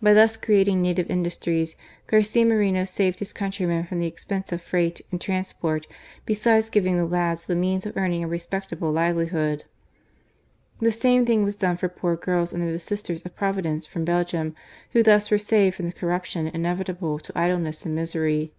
[0.00, 1.74] By thus creating native industries,
[2.06, 5.88] Garcia Moreno saved his countr^Tnen from the expense of freight and transport,
[6.24, 9.64] besides giving the lads the means of earning a respectable livelihood.
[10.78, 14.54] The same thing was done for poor girls under the Sisters of Providence from Belgium,
[14.92, 18.52] who thus were saved from the corruption inevitable to idleness and misery.